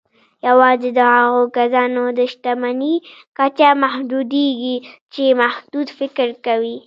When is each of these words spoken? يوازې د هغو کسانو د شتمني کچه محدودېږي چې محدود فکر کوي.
يوازې 0.47 0.89
د 0.97 0.99
هغو 1.15 1.43
کسانو 1.55 2.03
د 2.17 2.19
شتمني 2.31 2.95
کچه 3.37 3.69
محدودېږي 3.83 4.75
چې 5.13 5.23
محدود 5.41 5.87
فکر 5.99 6.27
کوي. 6.45 6.77